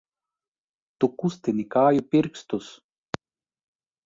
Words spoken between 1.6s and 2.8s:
kāju pirkstus!